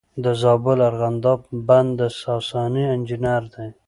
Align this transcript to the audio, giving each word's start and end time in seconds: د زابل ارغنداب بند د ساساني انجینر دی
د 0.23 0.25
زابل 0.41 0.77
ارغنداب 0.89 1.39
بند 1.67 1.89
د 1.99 2.01
ساساني 2.21 2.83
انجینر 2.95 3.43
دی 3.53 3.67